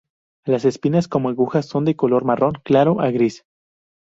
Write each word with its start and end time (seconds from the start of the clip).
Las 0.45 0.65
espinas, 0.65 1.07
como 1.07 1.29
agujas, 1.29 1.67
son 1.67 1.85
de 1.85 1.95
color 1.95 2.25
marrón 2.25 2.53
claro 2.63 3.01
a 3.01 3.11
gris. 3.11 3.45